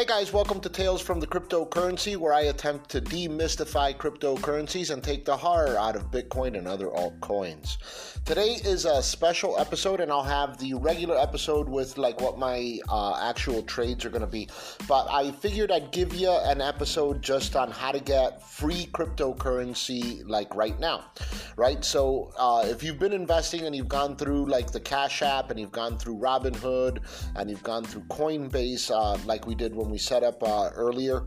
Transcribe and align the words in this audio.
Hey 0.00 0.06
guys, 0.06 0.32
welcome 0.32 0.60
to 0.62 0.70
Tales 0.70 1.02
from 1.02 1.20
the 1.20 1.26
Cryptocurrency, 1.26 2.16
where 2.16 2.32
I 2.32 2.44
attempt 2.44 2.88
to 2.92 3.02
demystify 3.02 3.94
cryptocurrencies 3.94 4.90
and 4.90 5.04
take 5.04 5.26
the 5.26 5.36
horror 5.36 5.76
out 5.76 5.94
of 5.94 6.10
Bitcoin 6.10 6.56
and 6.56 6.66
other 6.66 6.86
altcoins. 6.86 7.76
Today 8.24 8.60
is 8.64 8.86
a 8.86 9.02
special 9.02 9.58
episode, 9.58 10.00
and 10.00 10.10
I'll 10.10 10.22
have 10.22 10.56
the 10.56 10.72
regular 10.72 11.18
episode 11.18 11.68
with 11.68 11.98
like 11.98 12.18
what 12.22 12.38
my 12.38 12.78
uh, 12.88 13.28
actual 13.28 13.62
trades 13.64 14.06
are 14.06 14.08
going 14.08 14.22
to 14.22 14.26
be. 14.26 14.48
But 14.88 15.06
I 15.10 15.32
figured 15.32 15.70
I'd 15.70 15.90
give 15.90 16.14
you 16.14 16.30
an 16.30 16.62
episode 16.62 17.20
just 17.20 17.54
on 17.54 17.70
how 17.70 17.92
to 17.92 18.00
get 18.00 18.42
free 18.42 18.88
cryptocurrency 18.92 20.26
like 20.26 20.54
right 20.54 20.80
now, 20.80 21.10
right? 21.56 21.84
So 21.84 22.32
uh, 22.38 22.64
if 22.64 22.82
you've 22.82 22.98
been 22.98 23.12
investing 23.12 23.66
and 23.66 23.76
you've 23.76 23.88
gone 23.88 24.16
through 24.16 24.46
like 24.46 24.70
the 24.70 24.80
Cash 24.80 25.20
App 25.20 25.50
and 25.50 25.60
you've 25.60 25.72
gone 25.72 25.98
through 25.98 26.16
Robinhood 26.16 27.00
and 27.36 27.50
you've 27.50 27.62
gone 27.62 27.84
through 27.84 28.04
Coinbase, 28.04 28.90
uh, 28.90 29.18
like 29.26 29.46
we 29.46 29.54
did 29.54 29.74
when 29.74 29.89
we 29.90 29.98
set 29.98 30.22
up 30.22 30.42
uh, 30.42 30.70
earlier 30.74 31.24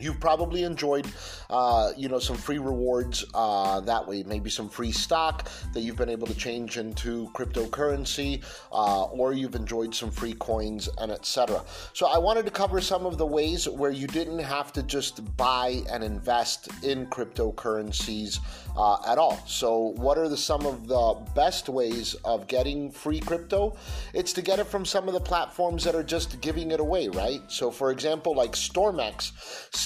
You've 0.00 0.20
probably 0.20 0.64
enjoyed, 0.64 1.06
uh, 1.50 1.92
you 1.96 2.08
know, 2.08 2.18
some 2.18 2.36
free 2.36 2.58
rewards 2.58 3.24
uh, 3.34 3.80
that 3.80 4.06
way. 4.06 4.22
Maybe 4.22 4.50
some 4.50 4.68
free 4.68 4.92
stock 4.92 5.48
that 5.72 5.80
you've 5.80 5.96
been 5.96 6.08
able 6.08 6.26
to 6.26 6.34
change 6.34 6.78
into 6.78 7.28
cryptocurrency, 7.34 8.44
uh, 8.72 9.04
or 9.04 9.32
you've 9.32 9.54
enjoyed 9.54 9.94
some 9.94 10.10
free 10.10 10.34
coins 10.34 10.88
and 10.98 11.10
etc. 11.10 11.62
So 11.92 12.06
I 12.06 12.18
wanted 12.18 12.44
to 12.46 12.50
cover 12.50 12.80
some 12.80 13.06
of 13.06 13.18
the 13.18 13.26
ways 13.26 13.68
where 13.68 13.90
you 13.90 14.06
didn't 14.06 14.38
have 14.38 14.72
to 14.74 14.82
just 14.82 15.36
buy 15.36 15.82
and 15.90 16.02
invest 16.04 16.68
in 16.82 17.06
cryptocurrencies 17.06 18.38
uh, 18.76 18.98
at 19.06 19.18
all. 19.18 19.38
So 19.46 19.94
what 19.96 20.18
are 20.18 20.28
the 20.28 20.36
some 20.36 20.66
of 20.66 20.86
the 20.86 21.16
best 21.34 21.68
ways 21.68 22.14
of 22.24 22.46
getting 22.46 22.90
free 22.90 23.20
crypto? 23.20 23.76
It's 24.14 24.32
to 24.34 24.42
get 24.42 24.58
it 24.58 24.66
from 24.66 24.84
some 24.84 25.08
of 25.08 25.14
the 25.14 25.20
platforms 25.20 25.84
that 25.84 25.94
are 25.94 26.02
just 26.02 26.40
giving 26.40 26.70
it 26.70 26.80
away, 26.80 27.08
right? 27.08 27.40
So 27.48 27.70
for 27.70 27.90
example, 27.90 28.34
like 28.34 28.54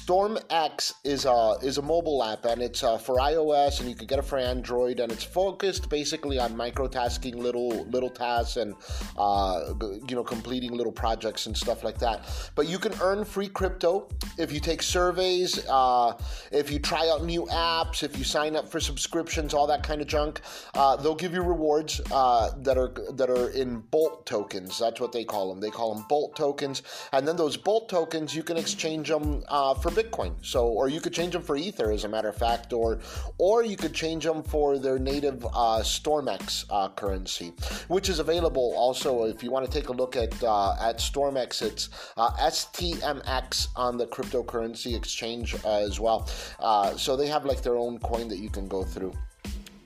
StormX. 0.05 0.43
StormX 0.53 0.95
is 1.05 1.25
a 1.25 1.57
is 1.63 1.79
a 1.79 1.83
mobile 1.83 2.23
app 2.23 2.45
and 2.45 2.63
it's 2.63 2.83
uh, 2.83 2.99
for 2.99 3.17
iOS 3.17 3.81
and 3.81 3.89
you 3.89 3.95
can 3.95 4.07
get 4.07 4.19
it 4.19 4.25
for 4.25 4.39
Android 4.39 5.01
and 5.01 5.11
it's 5.11 5.25
focused 5.25 5.89
basically 5.89 6.39
on 6.39 6.55
microtasking 6.55 7.35
little 7.35 7.85
little 7.87 8.11
tasks 8.11 8.57
and 8.57 8.75
uh, 9.17 9.73
you 10.09 10.17
know 10.17 10.25
completing 10.25 10.73
little 10.73 10.93
projects 10.93 11.47
and 11.47 11.57
stuff 11.57 11.85
like 11.85 11.99
that. 11.99 12.25
But 12.55 12.69
you 12.69 12.79
can 12.79 12.93
earn 13.01 13.25
free 13.25 13.49
crypto 13.49 14.09
if 14.39 14.53
you 14.53 14.61
take 14.61 14.83
surveys, 14.83 15.65
uh, 15.69 16.19
if 16.51 16.71
you 16.71 16.79
try 16.79 17.09
out 17.09 17.25
new 17.25 17.47
apps, 17.47 18.03
if 18.03 18.17
you 18.19 18.25
sign 18.25 18.57
up 18.57 18.69
for 18.69 18.81
subscriptions, 18.81 19.55
all 19.55 19.67
that 19.67 19.83
kind 19.83 20.01
of 20.01 20.07
junk. 20.07 20.41
Uh, 20.75 20.97
they'll 20.97 21.15
give 21.15 21.33
you 21.33 21.43
rewards 21.43 22.01
uh, 22.11 22.51
that 22.59 22.79
are 22.79 22.93
that 23.13 23.31
are 23.31 23.51
in 23.51 23.81
Bolt 23.91 24.27
tokens. 24.27 24.79
That's 24.79 25.01
what 25.01 25.13
they 25.13 25.25
call 25.25 25.49
them. 25.49 25.61
They 25.61 25.71
call 25.71 25.95
them 25.95 26.05
Bolt 26.09 26.37
tokens, 26.37 26.83
and 27.13 27.27
then 27.27 27.37
those 27.37 27.57
Bolt 27.57 27.89
tokens 27.89 28.35
you 28.35 28.43
can 28.43 28.57
exchange 28.57 29.09
them 29.09 29.43
uh, 29.49 29.75
for 29.75 29.91
Bitcoin. 29.93 30.35
So, 30.43 30.67
or 30.67 30.89
you 30.89 31.01
could 31.01 31.13
change 31.13 31.33
them 31.33 31.43
for 31.43 31.57
Ether, 31.57 31.91
as 31.91 32.05
a 32.05 32.09
matter 32.09 32.29
of 32.29 32.37
fact, 32.37 32.73
or 32.73 33.01
or 33.39 33.63
you 33.63 33.77
could 33.77 33.95
change 33.95 34.25
them 34.25 34.43
for 34.43 34.79
their 34.79 34.99
native 34.99 35.45
uh, 35.47 35.81
StormX 35.83 36.65
uh, 36.71 36.89
currency, 36.91 37.53
which 37.89 38.09
is 38.09 38.19
available 38.19 38.75
also. 38.77 39.25
If 39.25 39.43
you 39.43 39.51
want 39.51 39.67
to 39.67 39.71
take 39.71 39.89
a 39.89 39.93
look 39.93 40.17
at 40.17 40.43
uh, 40.43 40.77
at 40.81 40.99
StormX, 40.99 41.63
it's 41.63 41.89
uh, 42.17 42.31
STMX 42.33 43.69
on 43.77 43.97
the 43.97 44.07
cryptocurrency 44.07 44.97
exchange 44.97 45.55
as 45.65 46.01
well. 46.01 46.29
Uh, 46.59 46.97
so 46.97 47.17
they 47.17 47.27
have 47.27 47.45
like 47.45 47.63
their 47.63 47.77
own 47.77 47.99
coin 47.99 48.29
that 48.29 48.39
you 48.39 48.51
can 48.51 48.69
go 48.69 48.83
through 48.83 49.13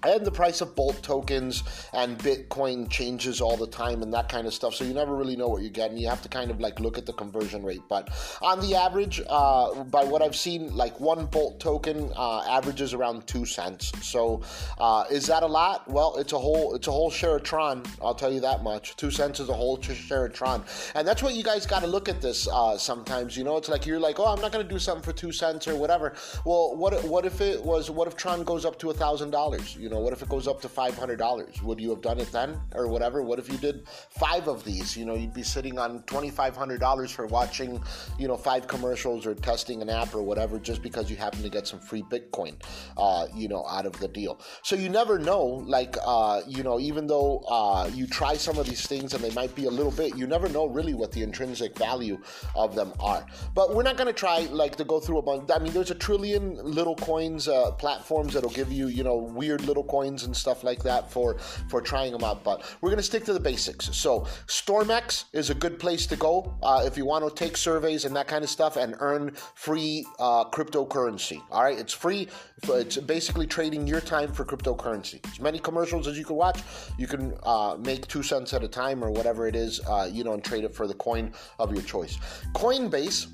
and 0.02 0.24
the 0.24 0.30
price 0.30 0.60
of 0.60 0.74
Bolt 0.74 1.02
tokens 1.02 1.62
and 1.92 2.18
Bitcoin 2.18 2.88
changes 2.90 3.40
all 3.40 3.56
the 3.56 3.66
time 3.66 4.02
and 4.02 4.12
that 4.12 4.28
kind 4.28 4.46
of 4.46 4.54
stuff. 4.54 4.74
So 4.74 4.84
you 4.84 4.94
never 4.94 5.14
really 5.16 5.36
know 5.36 5.48
what 5.48 5.62
you're 5.62 5.70
getting. 5.70 5.96
You 5.96 6.08
have 6.08 6.22
to 6.22 6.28
kind 6.28 6.50
of 6.50 6.60
like 6.60 6.80
look 6.80 6.98
at 6.98 7.06
the 7.06 7.12
conversion 7.12 7.64
rate. 7.64 7.82
But 7.88 8.10
on 8.42 8.60
the 8.60 8.74
average, 8.74 9.20
uh, 9.28 9.84
by 9.84 10.04
what 10.04 10.22
I've 10.22 10.36
seen, 10.36 10.74
like 10.74 10.98
one 11.00 11.26
Bolt 11.26 11.60
token 11.60 12.12
uh, 12.16 12.42
averages 12.48 12.94
around 12.94 13.26
two 13.26 13.44
cents. 13.44 13.92
So 14.02 14.42
uh, 14.78 15.04
is 15.10 15.26
that 15.26 15.42
a 15.42 15.46
lot? 15.46 15.88
Well, 15.90 16.16
it's 16.16 16.32
a 16.32 16.38
whole 16.38 16.74
it's 16.74 16.86
a 16.86 16.92
whole 16.92 17.10
share 17.10 17.36
of 17.36 17.42
Tron. 17.42 17.82
I'll 18.02 18.14
tell 18.14 18.32
you 18.32 18.40
that 18.40 18.62
much. 18.62 18.96
Two 18.96 19.10
cents 19.10 19.40
is 19.40 19.48
a 19.48 19.54
whole 19.54 19.80
share 19.80 20.26
of 20.26 20.32
Tron, 20.32 20.64
and 20.94 21.06
that's 21.06 21.22
what 21.22 21.34
you 21.34 21.42
guys 21.42 21.66
got 21.66 21.80
to 21.80 21.86
look 21.86 22.08
at 22.08 22.20
this. 22.20 22.48
Uh, 22.48 22.76
sometimes 22.78 23.36
you 23.36 23.44
know 23.44 23.56
it's 23.56 23.68
like 23.68 23.86
you're 23.86 24.00
like, 24.00 24.20
oh, 24.20 24.26
I'm 24.26 24.40
not 24.40 24.52
going 24.52 24.66
to 24.66 24.72
do 24.72 24.78
something 24.78 25.02
for 25.02 25.12
two 25.12 25.32
cents 25.32 25.66
or 25.66 25.76
whatever. 25.76 26.14
Well, 26.44 26.76
what 26.76 27.02
what 27.04 27.26
if 27.26 27.40
it 27.40 27.62
was? 27.62 27.90
What 27.90 28.08
if 28.08 28.16
Tron 28.16 28.44
goes 28.44 28.64
up 28.64 28.78
to 28.80 28.90
a 28.90 28.94
thousand 28.94 29.30
dollars? 29.30 29.76
You 29.86 29.90
know 29.90 30.00
what 30.00 30.12
if 30.12 30.20
it 30.20 30.28
goes 30.28 30.48
up 30.48 30.60
to 30.62 30.68
$500? 30.68 31.62
Would 31.62 31.78
you 31.78 31.90
have 31.90 32.00
done 32.00 32.18
it 32.18 32.32
then 32.32 32.60
or 32.74 32.88
whatever? 32.88 33.22
What 33.22 33.38
if 33.38 33.48
you 33.48 33.56
did 33.56 33.86
five 33.86 34.48
of 34.48 34.64
these? 34.64 34.96
You 34.96 35.04
know, 35.04 35.14
you'd 35.14 35.32
be 35.32 35.44
sitting 35.44 35.78
on 35.78 36.00
$2,500 36.02 37.10
for 37.12 37.28
watching, 37.28 37.80
you 38.18 38.26
know, 38.26 38.36
five 38.36 38.66
commercials 38.66 39.26
or 39.26 39.36
testing 39.36 39.82
an 39.82 39.88
app 39.88 40.12
or 40.12 40.22
whatever 40.22 40.58
just 40.58 40.82
because 40.82 41.08
you 41.08 41.14
happen 41.14 41.40
to 41.40 41.48
get 41.48 41.68
some 41.68 41.78
free 41.78 42.02
Bitcoin, 42.02 42.56
uh, 42.96 43.28
you 43.32 43.46
know, 43.46 43.64
out 43.68 43.86
of 43.86 43.92
the 44.00 44.08
deal. 44.08 44.40
So 44.64 44.74
you 44.74 44.88
never 44.88 45.20
know, 45.20 45.44
like, 45.44 45.96
uh, 46.04 46.40
you 46.48 46.64
know, 46.64 46.80
even 46.80 47.06
though 47.06 47.44
uh, 47.48 47.88
you 47.94 48.08
try 48.08 48.34
some 48.34 48.58
of 48.58 48.66
these 48.66 48.88
things 48.88 49.14
and 49.14 49.22
they 49.22 49.30
might 49.30 49.54
be 49.54 49.66
a 49.66 49.70
little 49.70 49.92
bit, 49.92 50.16
you 50.16 50.26
never 50.26 50.48
know 50.48 50.66
really 50.66 50.94
what 50.94 51.12
the 51.12 51.22
intrinsic 51.22 51.78
value 51.78 52.18
of 52.56 52.74
them 52.74 52.92
are. 52.98 53.24
But 53.54 53.72
we're 53.72 53.84
not 53.84 53.96
going 53.96 54.08
to 54.08 54.12
try, 54.12 54.48
like, 54.50 54.74
to 54.78 54.84
go 54.84 54.98
through 54.98 55.18
a 55.18 55.22
bunch. 55.22 55.48
I 55.54 55.60
mean, 55.60 55.72
there's 55.72 55.92
a 55.92 55.94
trillion 55.94 56.56
little 56.56 56.96
coins 56.96 57.46
uh, 57.46 57.70
platforms 57.70 58.34
that'll 58.34 58.50
give 58.50 58.72
you, 58.72 58.88
you 58.88 59.04
know, 59.04 59.16
weird 59.16 59.60
little 59.60 59.75
coins 59.84 60.24
and 60.24 60.36
stuff 60.36 60.64
like 60.64 60.82
that 60.82 61.10
for 61.10 61.38
for 61.68 61.80
trying 61.80 62.12
them 62.12 62.24
out. 62.24 62.44
But 62.44 62.64
we're 62.80 62.96
to 62.96 63.02
stick 63.02 63.24
to 63.26 63.32
the 63.32 63.40
basics. 63.40 63.94
So 63.96 64.20
StormX 64.46 65.24
is 65.32 65.50
a 65.50 65.54
good 65.54 65.78
place 65.78 66.06
to 66.06 66.16
go 66.16 66.56
uh, 66.62 66.82
if 66.84 66.96
you 66.96 67.04
want 67.04 67.26
to 67.28 67.44
take 67.44 67.56
surveys 67.56 68.04
and 68.04 68.16
that 68.16 68.26
kind 68.26 68.42
of 68.42 68.50
stuff 68.50 68.76
and 68.76 68.96
earn 69.00 69.32
free 69.54 70.06
uh, 70.18 70.44
cryptocurrency. 70.46 71.42
All 71.50 71.62
right, 71.62 71.78
it's 71.78 71.92
free. 71.92 72.28
It's 72.64 72.96
basically 72.96 73.46
trading 73.46 73.86
your 73.86 74.00
time 74.00 74.32
for 74.32 74.44
cryptocurrency. 74.44 75.24
As 75.30 75.40
many 75.40 75.58
commercials 75.58 76.08
as 76.08 76.18
you 76.18 76.24
can 76.24 76.36
watch, 76.36 76.60
you 76.98 77.06
can 77.06 77.34
uh, 77.42 77.76
make 77.78 78.06
two 78.08 78.22
cents 78.22 78.52
at 78.52 78.64
a 78.64 78.68
time 78.68 79.04
or 79.04 79.10
whatever 79.10 79.46
it 79.46 79.54
is, 79.54 79.80
uh, 79.86 80.08
you 80.10 80.24
know, 80.24 80.32
and 80.32 80.42
trade 80.42 80.64
it 80.64 80.74
for 80.74 80.86
the 80.86 80.94
coin 80.94 81.32
of 81.58 81.72
your 81.72 81.82
choice. 81.82 82.18
Coinbase 82.54 83.28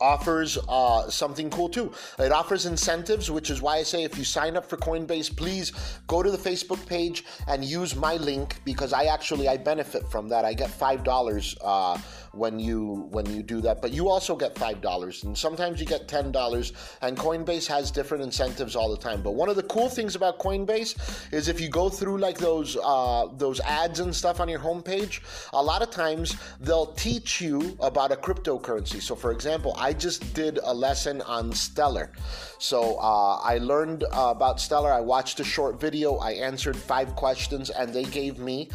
offers 0.00 0.58
uh, 0.68 1.08
something 1.10 1.50
cool 1.50 1.68
too. 1.68 1.92
It 2.18 2.32
offers 2.32 2.66
incentives, 2.66 3.30
which 3.30 3.50
is 3.50 3.60
why 3.60 3.76
I 3.76 3.82
say 3.82 4.04
if 4.04 4.16
you 4.16 4.24
sign 4.24 4.56
up 4.56 4.68
for 4.68 4.76
Coinbase, 4.76 5.34
please 5.36 5.72
go 6.06 6.22
to 6.22 6.30
the 6.30 6.38
Facebook 6.38 6.84
page 6.86 7.24
and 7.48 7.64
use 7.64 7.94
my 7.94 8.16
link 8.16 8.56
because 8.64 8.92
I 8.92 9.04
actually 9.04 9.48
I 9.48 9.56
benefit 9.56 10.08
from 10.10 10.28
that. 10.28 10.44
I 10.44 10.54
get 10.54 10.70
five 10.70 11.04
dollars. 11.04 11.56
Uh, 11.62 11.98
when 12.32 12.58
you 12.58 13.08
when 13.10 13.26
you 13.26 13.42
do 13.42 13.60
that. 13.62 13.80
But 13.82 13.92
you 13.92 14.08
also 14.08 14.36
get 14.36 14.56
five 14.56 14.80
dollars, 14.80 15.24
and 15.24 15.36
sometimes 15.36 15.80
you 15.80 15.86
get 15.86 16.08
ten 16.08 16.32
dollars. 16.32 16.72
And 17.02 17.16
Coinbase 17.16 17.66
has 17.66 17.90
different 17.90 18.22
incentives 18.22 18.76
all 18.76 18.90
the 18.90 18.96
time. 18.96 19.22
But 19.22 19.32
one 19.32 19.48
of 19.48 19.56
the 19.56 19.62
cool 19.64 19.88
things 19.88 20.14
about 20.14 20.38
Coinbase 20.38 21.32
is 21.32 21.48
if 21.48 21.60
you 21.60 21.68
go 21.68 21.88
through 21.88 22.18
like 22.18 22.38
those 22.38 22.76
uh, 22.82 23.26
those 23.36 23.60
ads 23.60 24.00
and 24.00 24.14
stuff 24.14 24.40
on 24.40 24.48
your 24.48 24.60
homepage, 24.60 25.20
a 25.52 25.62
lot 25.62 25.82
of 25.82 25.90
times 25.90 26.36
they'll 26.60 26.92
teach 26.92 27.40
you 27.40 27.76
about 27.80 28.12
a 28.12 28.16
cryptocurrency. 28.16 29.00
So, 29.00 29.14
for 29.14 29.32
example, 29.32 29.74
I 29.78 29.92
just 29.92 30.34
did 30.34 30.58
a 30.62 30.72
lesson 30.72 31.22
on 31.22 31.52
Stellar. 31.52 32.12
So 32.58 32.96
uh, 32.98 33.36
I 33.42 33.58
learned 33.58 34.04
uh, 34.04 34.32
about 34.36 34.60
Stellar. 34.60 34.92
I 34.92 35.00
watched 35.00 35.40
a 35.40 35.44
short 35.44 35.80
video. 35.80 36.16
I 36.16 36.32
answered 36.32 36.76
five 36.76 37.16
questions, 37.16 37.70
and 37.70 37.92
they 37.92 38.04
gave 38.04 38.38
me 38.38 38.68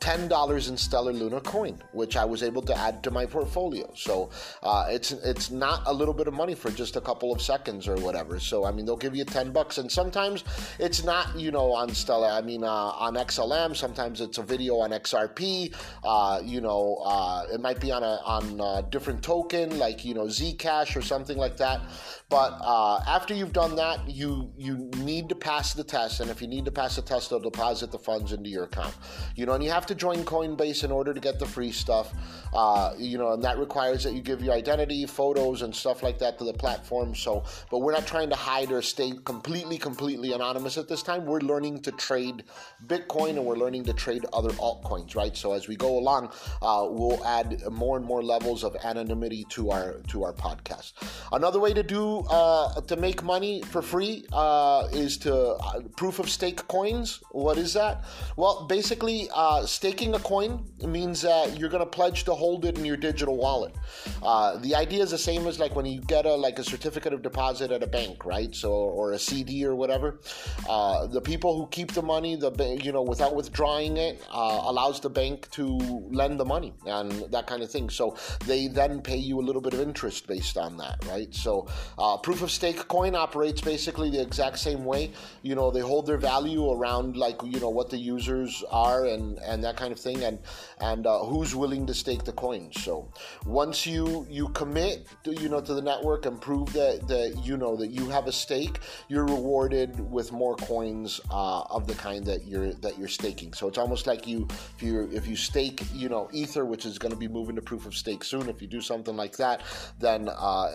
$10 0.00 0.68
in 0.68 0.76
Stellar 0.78 1.12
Luna 1.12 1.42
coin, 1.42 1.78
which 1.92 2.16
I 2.16 2.24
was 2.24 2.42
able 2.42 2.62
to 2.62 2.74
add 2.76 3.02
to 3.02 3.10
my 3.10 3.26
portfolio. 3.26 3.90
So 3.94 4.30
uh, 4.62 4.86
it's 4.88 5.12
it's 5.12 5.50
not 5.50 5.82
a 5.86 5.92
little 5.92 6.14
bit 6.14 6.26
of 6.26 6.32
money 6.32 6.54
for 6.54 6.70
just 6.70 6.96
a 6.96 7.02
couple 7.02 7.32
of 7.32 7.42
seconds 7.42 7.86
or 7.86 7.96
whatever. 7.96 8.40
So 8.40 8.64
I 8.64 8.72
mean, 8.72 8.86
they'll 8.86 8.96
give 8.96 9.14
you 9.14 9.26
10 9.26 9.52
bucks, 9.52 9.76
and 9.76 9.92
sometimes 9.92 10.44
it's 10.78 11.04
not 11.04 11.38
you 11.38 11.50
know 11.50 11.72
on 11.72 11.90
Stellar. 11.90 12.28
I 12.28 12.40
mean, 12.40 12.64
uh, 12.64 12.68
on 12.68 13.14
XLM, 13.14 13.76
sometimes 13.76 14.22
it's 14.22 14.38
a 14.38 14.42
video 14.42 14.76
on 14.76 14.90
XRP. 14.90 15.74
Uh, 16.02 16.40
you 16.42 16.62
know, 16.62 17.02
uh, 17.04 17.44
it 17.52 17.60
might 17.60 17.78
be 17.78 17.92
on 17.92 18.02
a 18.02 18.20
on 18.24 18.58
a 18.58 18.82
different 18.90 19.22
token 19.22 19.78
like 19.78 20.02
you 20.04 20.14
know 20.14 20.24
Zcash 20.24 20.96
or 20.96 21.02
something 21.02 21.36
like 21.36 21.58
that. 21.58 21.82
But 22.30 22.56
uh, 22.62 23.02
after 23.06 23.34
you've 23.34 23.52
done 23.52 23.76
that, 23.76 24.08
you 24.08 24.50
you 24.56 24.90
need 24.98 25.28
to 25.28 25.34
pass 25.34 25.74
the 25.74 25.84
test, 25.84 26.20
and 26.20 26.30
if 26.30 26.40
you 26.40 26.48
need 26.48 26.64
to 26.64 26.70
pass 26.72 26.96
the 26.96 27.02
test, 27.02 27.28
they'll 27.28 27.38
deposit 27.38 27.90
the 27.92 27.98
funds 27.98 28.32
into 28.32 28.48
your 28.48 28.64
account. 28.64 28.94
You 29.36 29.44
know, 29.44 29.52
and 29.52 29.62
you 29.62 29.70
have 29.70 29.84
to 29.90 29.94
join 29.96 30.24
Coinbase 30.24 30.84
in 30.84 30.92
order 30.92 31.12
to 31.12 31.20
get 31.20 31.38
the 31.40 31.46
free 31.46 31.72
stuff. 31.72 32.14
Uh, 32.54 32.94
you 32.96 33.18
know, 33.18 33.32
and 33.32 33.42
that 33.42 33.58
requires 33.58 34.04
that 34.04 34.14
you 34.14 34.22
give 34.22 34.40
your 34.42 34.54
identity, 34.54 35.04
photos, 35.06 35.62
and 35.62 35.74
stuff 35.74 36.02
like 36.02 36.18
that 36.18 36.38
to 36.38 36.44
the 36.44 36.52
platform. 36.52 37.14
So, 37.14 37.44
but 37.70 37.78
we're 37.78 37.92
not 37.92 38.06
trying 38.06 38.30
to 38.30 38.36
hide 38.36 38.70
or 38.72 38.82
stay 38.82 39.12
completely, 39.24 39.78
completely 39.78 40.32
anonymous 40.32 40.78
at 40.78 40.88
this 40.88 41.02
time. 41.02 41.26
We're 41.26 41.40
learning 41.40 41.82
to 41.82 41.92
trade 41.92 42.44
Bitcoin 42.86 43.30
and 43.30 43.44
we're 43.44 43.56
learning 43.56 43.84
to 43.84 43.92
trade 43.92 44.24
other 44.32 44.50
altcoins, 44.50 45.14
right? 45.16 45.36
So 45.36 45.52
as 45.52 45.68
we 45.68 45.76
go 45.76 45.98
along, 45.98 46.32
uh, 46.62 46.86
we'll 46.88 47.24
add 47.24 47.60
more 47.70 47.96
and 47.96 48.06
more 48.06 48.22
levels 48.22 48.62
of 48.64 48.76
anonymity 48.84 49.44
to 49.50 49.70
our 49.70 49.94
to 50.08 50.24
our 50.24 50.32
podcast. 50.32 50.92
Another 51.32 51.58
way 51.58 51.72
to 51.74 51.82
do 51.82 52.20
uh, 52.30 52.80
to 52.82 52.96
make 52.96 53.22
money 53.22 53.62
for 53.62 53.82
free 53.82 54.24
uh, 54.32 54.88
is 54.92 55.18
to 55.18 55.34
uh, 55.34 55.80
proof 55.96 56.18
of 56.18 56.28
stake 56.28 56.66
coins. 56.68 57.20
What 57.32 57.58
is 57.58 57.74
that? 57.74 58.04
Well, 58.36 58.66
basically, 58.66 59.28
uh, 59.34 59.66
staking 59.80 60.14
a 60.14 60.18
coin 60.18 60.62
means 60.86 61.22
that 61.22 61.58
you're 61.58 61.70
going 61.70 61.82
to 61.82 61.88
pledge 61.88 62.24
to 62.24 62.34
hold 62.34 62.66
it 62.66 62.76
in 62.76 62.84
your 62.84 62.98
digital 62.98 63.38
wallet. 63.38 63.74
Uh, 64.22 64.58
the 64.58 64.74
idea 64.74 65.02
is 65.02 65.10
the 65.10 65.16
same 65.16 65.46
as 65.46 65.58
like 65.58 65.74
when 65.74 65.86
you 65.86 66.02
get 66.02 66.26
a 66.26 66.34
like 66.34 66.58
a 66.58 66.62
certificate 66.62 67.14
of 67.14 67.22
deposit 67.22 67.70
at 67.70 67.82
a 67.82 67.86
bank, 67.86 68.26
right? 68.26 68.54
So 68.54 68.70
or 68.72 69.12
a 69.12 69.18
CD 69.18 69.64
or 69.64 69.74
whatever. 69.74 70.20
Uh, 70.68 71.06
the 71.06 71.22
people 71.22 71.56
who 71.56 71.66
keep 71.68 71.92
the 71.92 72.02
money, 72.02 72.36
the 72.36 72.52
you 72.84 72.92
know, 72.92 73.00
without 73.00 73.34
withdrawing 73.34 73.96
it, 73.96 74.22
uh, 74.30 74.60
allows 74.64 75.00
the 75.00 75.08
bank 75.08 75.50
to 75.52 75.64
lend 76.10 76.38
the 76.38 76.44
money 76.44 76.74
and 76.84 77.10
that 77.30 77.46
kind 77.46 77.62
of 77.62 77.70
thing. 77.70 77.88
So 77.88 78.18
they 78.44 78.66
then 78.68 79.00
pay 79.00 79.16
you 79.16 79.40
a 79.40 79.44
little 79.48 79.62
bit 79.62 79.72
of 79.72 79.80
interest 79.80 80.26
based 80.26 80.58
on 80.58 80.76
that, 80.76 81.02
right? 81.06 81.34
So 81.34 81.68
uh, 81.96 82.18
proof 82.18 82.42
of 82.42 82.50
stake 82.50 82.86
coin 82.88 83.14
operates 83.14 83.62
basically 83.62 84.10
the 84.10 84.20
exact 84.20 84.58
same 84.58 84.84
way. 84.84 85.12
You 85.40 85.54
know, 85.54 85.70
they 85.70 85.80
hold 85.80 86.06
their 86.06 86.18
value 86.18 86.70
around 86.70 87.16
like 87.16 87.40
you 87.42 87.60
know 87.60 87.70
what 87.70 87.88
the 87.88 87.96
users 87.96 88.62
are 88.70 89.06
and 89.06 89.38
and 89.38 89.69
that 89.70 89.78
kind 89.78 89.92
of 89.92 90.00
thing, 90.00 90.24
and 90.24 90.38
and 90.80 91.06
uh, 91.06 91.20
who's 91.20 91.54
willing 91.54 91.86
to 91.86 91.94
stake 91.94 92.24
the 92.24 92.32
coins. 92.32 92.82
So 92.82 93.08
once 93.46 93.86
you 93.86 94.26
you 94.28 94.48
commit, 94.48 95.06
to, 95.24 95.32
you 95.40 95.48
know, 95.48 95.60
to 95.60 95.74
the 95.74 95.82
network 95.82 96.26
and 96.26 96.40
prove 96.40 96.72
that 96.72 97.06
that 97.08 97.44
you 97.44 97.56
know 97.56 97.76
that 97.76 97.90
you 97.90 98.08
have 98.08 98.26
a 98.26 98.32
stake, 98.32 98.80
you're 99.08 99.26
rewarded 99.26 99.98
with 100.10 100.32
more 100.32 100.56
coins 100.56 101.20
uh, 101.30 101.62
of 101.62 101.86
the 101.86 101.94
kind 101.94 102.24
that 102.26 102.46
you're 102.46 102.72
that 102.74 102.98
you're 102.98 103.08
staking. 103.08 103.52
So 103.52 103.68
it's 103.68 103.78
almost 103.78 104.06
like 104.06 104.26
you 104.26 104.48
if 104.76 104.82
you 104.82 105.08
if 105.12 105.26
you 105.26 105.36
stake, 105.36 105.82
you 105.94 106.08
know, 106.08 106.28
ether, 106.32 106.64
which 106.64 106.84
is 106.84 106.98
going 106.98 107.12
to 107.12 107.18
be 107.18 107.28
moving 107.28 107.56
to 107.56 107.62
proof 107.62 107.86
of 107.86 107.94
stake 107.94 108.24
soon. 108.24 108.48
If 108.48 108.60
you 108.60 108.68
do 108.68 108.80
something 108.80 109.16
like 109.16 109.36
that, 109.36 109.62
then 109.98 110.28
uh, 110.28 110.72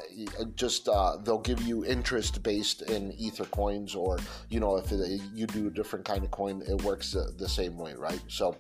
just 0.56 0.88
uh, 0.88 1.18
they'll 1.24 1.40
give 1.40 1.62
you 1.62 1.84
interest 1.86 2.42
based 2.44 2.82
in 2.84 3.12
ether 3.14 3.46
coins, 3.46 3.96
or 3.96 4.20
you 4.50 4.60
know, 4.60 4.78
if 4.78 4.92
it, 4.92 5.22
you 5.34 5.48
do 5.48 5.68
a 5.68 5.72
different 5.72 6.06
kind 6.06 6.24
of 6.24 6.32
coin, 6.32 6.64
it 6.68 6.82
works 6.84 7.12
the, 7.12 7.34
the 7.38 7.50
same 7.50 7.78
way, 7.78 7.94
right? 7.94 8.22
So 8.28 8.56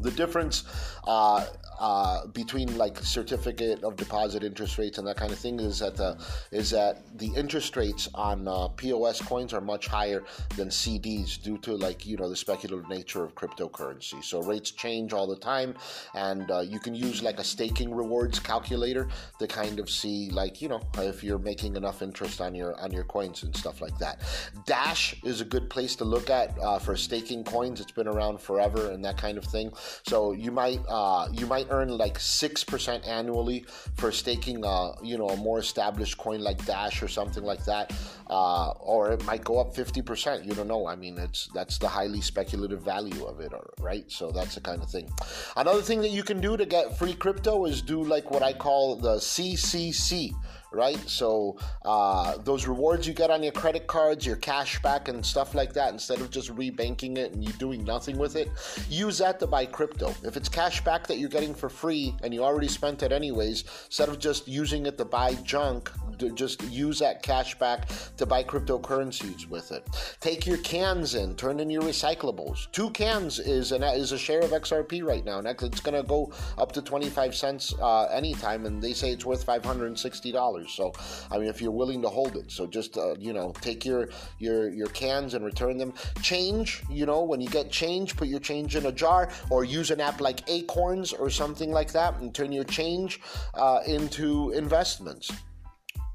the 0.00 0.10
difference 0.10 0.64
uh, 1.06 1.44
uh, 1.82 2.28
between 2.28 2.78
like 2.78 2.96
certificate 3.00 3.82
of 3.82 3.96
deposit 3.96 4.44
interest 4.44 4.78
rates 4.78 4.98
and 4.98 5.06
that 5.06 5.16
kind 5.16 5.32
of 5.32 5.38
thing 5.38 5.58
is 5.58 5.80
that 5.80 5.96
the 5.96 6.16
is 6.52 6.70
that 6.70 7.02
the 7.18 7.26
interest 7.34 7.76
rates 7.76 8.08
on 8.14 8.46
uh, 8.46 8.68
POS 8.68 9.20
coins 9.20 9.52
are 9.52 9.60
much 9.60 9.88
higher 9.88 10.22
than 10.56 10.68
CDs 10.68 11.42
due 11.42 11.58
to 11.58 11.74
like 11.74 12.06
you 12.06 12.16
know 12.16 12.28
the 12.28 12.36
speculative 12.36 12.88
nature 12.88 13.24
of 13.24 13.34
cryptocurrency. 13.34 14.22
So 14.22 14.40
rates 14.44 14.70
change 14.70 15.12
all 15.12 15.26
the 15.26 15.36
time, 15.36 15.74
and 16.14 16.48
uh, 16.52 16.60
you 16.60 16.78
can 16.78 16.94
use 16.94 17.20
like 17.20 17.40
a 17.40 17.44
staking 17.44 17.92
rewards 17.92 18.38
calculator 18.38 19.08
to 19.40 19.48
kind 19.48 19.80
of 19.80 19.90
see 19.90 20.30
like 20.30 20.62
you 20.62 20.68
know 20.68 20.80
if 20.98 21.24
you're 21.24 21.40
making 21.40 21.74
enough 21.74 22.00
interest 22.00 22.40
on 22.40 22.54
your 22.54 22.80
on 22.80 22.92
your 22.92 23.04
coins 23.04 23.42
and 23.42 23.56
stuff 23.56 23.80
like 23.80 23.98
that. 23.98 24.20
Dash 24.66 25.16
is 25.24 25.40
a 25.40 25.44
good 25.44 25.68
place 25.68 25.96
to 25.96 26.04
look 26.04 26.30
at 26.30 26.56
uh, 26.60 26.78
for 26.78 26.94
staking 26.96 27.42
coins. 27.42 27.80
It's 27.80 27.90
been 27.90 28.06
around 28.06 28.40
forever 28.40 28.92
and 28.92 29.04
that 29.04 29.16
kind 29.16 29.36
of 29.36 29.44
thing. 29.44 29.72
So 30.06 30.30
you 30.30 30.52
might 30.52 30.78
uh, 30.88 31.26
you 31.32 31.46
might 31.46 31.71
earn 31.72 31.88
like 31.96 32.18
six 32.18 32.62
percent 32.62 33.06
annually 33.06 33.64
for 33.96 34.12
staking, 34.12 34.64
a, 34.64 34.92
you 35.02 35.18
know, 35.18 35.28
a 35.28 35.36
more 35.36 35.58
established 35.58 36.18
coin 36.18 36.40
like 36.40 36.64
Dash 36.64 37.02
or 37.02 37.08
something 37.08 37.42
like 37.42 37.64
that, 37.64 37.92
uh, 38.28 38.70
or 38.70 39.12
it 39.12 39.24
might 39.24 39.42
go 39.42 39.58
up 39.58 39.74
fifty 39.74 40.02
percent. 40.02 40.44
You 40.44 40.54
don't 40.54 40.68
know. 40.68 40.86
I 40.86 40.96
mean, 40.96 41.18
it's 41.18 41.48
that's 41.54 41.78
the 41.78 41.88
highly 41.88 42.20
speculative 42.20 42.82
value 42.82 43.24
of 43.24 43.40
it, 43.40 43.52
right? 43.80 44.04
So 44.10 44.30
that's 44.30 44.54
the 44.54 44.60
kind 44.60 44.82
of 44.82 44.90
thing. 44.90 45.10
Another 45.56 45.82
thing 45.82 46.00
that 46.02 46.10
you 46.10 46.22
can 46.22 46.40
do 46.40 46.56
to 46.56 46.66
get 46.66 46.96
free 46.98 47.14
crypto 47.14 47.64
is 47.66 47.82
do 47.82 48.02
like 48.04 48.30
what 48.30 48.42
I 48.42 48.52
call 48.52 48.96
the 48.96 49.16
CCC 49.16 50.32
right? 50.74 50.98
So 51.08 51.56
uh, 51.84 52.38
those 52.38 52.66
rewards 52.66 53.06
you 53.06 53.14
get 53.14 53.30
on 53.30 53.42
your 53.42 53.52
credit 53.52 53.86
cards, 53.86 54.26
your 54.26 54.36
cash 54.36 54.80
back, 54.82 55.08
and 55.08 55.24
stuff 55.24 55.54
like 55.54 55.72
that, 55.74 55.92
instead 55.92 56.20
of 56.20 56.30
just 56.30 56.54
rebanking 56.54 57.18
it 57.18 57.32
and 57.32 57.44
you 57.44 57.52
doing 57.54 57.84
nothing 57.84 58.18
with 58.18 58.36
it, 58.36 58.50
use 58.88 59.18
that 59.18 59.40
to 59.40 59.46
buy 59.46 59.66
crypto. 59.66 60.14
If 60.22 60.36
it's 60.36 60.48
cash 60.48 60.82
back 60.84 61.06
that 61.06 61.18
you're 61.18 61.28
getting 61.28 61.54
for 61.54 61.68
free 61.68 62.14
and 62.22 62.32
you 62.32 62.42
already 62.42 62.68
spent 62.68 63.02
it 63.02 63.12
anyways, 63.12 63.64
instead 63.86 64.08
of 64.08 64.18
just 64.18 64.48
using 64.48 64.86
it 64.86 64.98
to 64.98 65.04
buy 65.04 65.34
junk, 65.42 65.90
just 66.34 66.62
use 66.70 66.98
that 67.00 67.22
cash 67.22 67.58
back 67.58 67.88
to 68.16 68.26
buy 68.26 68.44
cryptocurrencies 68.44 69.48
with 69.48 69.72
it. 69.72 69.86
Take 70.20 70.46
your 70.46 70.58
cans 70.58 71.14
in, 71.14 71.34
turn 71.34 71.60
in 71.60 71.70
your 71.70 71.82
recyclables. 71.82 72.70
Two 72.72 72.90
cans 72.90 73.38
is 73.38 73.72
an 73.72 73.82
is 73.82 74.12
a 74.12 74.18
share 74.18 74.40
of 74.40 74.50
XRP 74.50 75.04
right 75.04 75.24
now. 75.24 75.40
Next, 75.40 75.62
it's 75.62 75.80
going 75.80 76.00
to 76.00 76.06
go 76.06 76.32
up 76.58 76.72
to 76.72 76.82
25 76.82 77.34
cents 77.34 77.74
uh, 77.80 78.04
anytime, 78.04 78.66
and 78.66 78.82
they 78.82 78.92
say 78.92 79.10
it's 79.10 79.24
worth 79.24 79.44
$560. 79.44 80.61
So, 80.68 80.92
I 81.30 81.38
mean, 81.38 81.48
if 81.48 81.60
you're 81.60 81.72
willing 81.72 82.02
to 82.02 82.08
hold 82.08 82.36
it, 82.36 82.50
so 82.50 82.66
just 82.66 82.96
uh, 82.96 83.14
you 83.18 83.32
know, 83.32 83.52
take 83.60 83.84
your 83.84 84.08
your 84.38 84.68
your 84.70 84.88
cans 84.88 85.34
and 85.34 85.44
return 85.44 85.78
them. 85.78 85.92
Change, 86.22 86.82
you 86.90 87.06
know, 87.06 87.22
when 87.22 87.40
you 87.40 87.48
get 87.48 87.70
change, 87.70 88.16
put 88.16 88.28
your 88.28 88.40
change 88.40 88.76
in 88.76 88.86
a 88.86 88.92
jar, 88.92 89.30
or 89.50 89.64
use 89.64 89.90
an 89.90 90.00
app 90.00 90.20
like 90.20 90.48
Acorns 90.48 91.12
or 91.12 91.30
something 91.30 91.70
like 91.70 91.92
that, 91.92 92.16
and 92.20 92.34
turn 92.34 92.52
your 92.52 92.64
change 92.64 93.20
uh, 93.54 93.80
into 93.86 94.50
investments. 94.50 95.30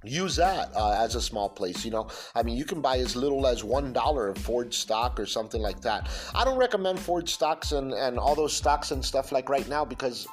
Use 0.04 0.36
that 0.36 0.72
uh, 0.76 0.92
as 0.92 1.16
a 1.16 1.22
small 1.22 1.50
place 1.50 1.84
you 1.84 1.92
know. 1.92 2.08
I 2.36 2.44
mean 2.44 2.56
you 2.56 2.66
can 2.66 2.82
buy 2.82 2.98
as 2.98 3.16
little 3.16 3.48
as 3.48 3.64
one 3.64 3.94
dollar 3.94 4.30
of 4.30 4.38
ford 4.38 4.74
stock 4.74 5.20
or 5.20 5.26
something 5.26 5.62
like 5.62 5.82
that. 5.82 6.10
I 6.34 6.46
don't 6.46 6.58
recommend 6.58 7.00
ford 7.00 7.28
stocks 7.28 7.72
and, 7.72 7.94
and 7.94 8.18
all 8.18 8.36
those 8.36 8.54
stocks 8.54 8.92
and 8.92 9.04
stuff 9.04 9.32
like 9.32 9.50
right 9.50 9.68
now 9.68 9.84
because 9.84 10.28